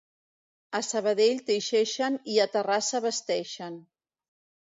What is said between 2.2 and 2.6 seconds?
i a